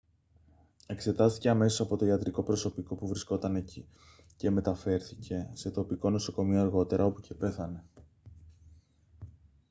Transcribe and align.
εξετάστηκε 0.87 1.49
αμέσως 1.49 1.79
από 1.79 1.97
το 1.97 2.05
ιατρικό 2.05 2.43
προσωπικό 2.43 2.95
που 2.95 3.07
βρισκόταν 3.07 3.55
εκεί 3.55 3.87
και 4.35 4.49
μεταφέρθηκε 4.49 5.49
σε 5.53 5.71
τοπικό 5.71 6.09
νοσοκομείο 6.09 6.59
αργότερα 6.61 7.05
όπου 7.05 7.21
και 7.21 7.33
πέθανε 7.33 7.83